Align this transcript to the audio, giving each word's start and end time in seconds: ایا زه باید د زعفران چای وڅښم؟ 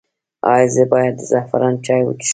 ایا 0.51 0.67
زه 0.75 0.83
باید 0.91 1.13
د 1.17 1.21
زعفران 1.31 1.73
چای 1.85 2.01
وڅښم؟ 2.05 2.29